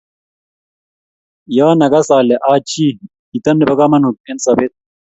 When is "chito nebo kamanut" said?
3.29-4.15